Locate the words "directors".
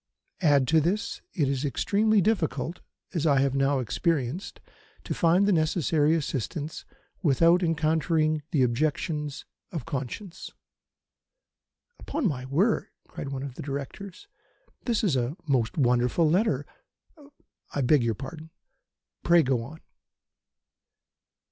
13.61-14.27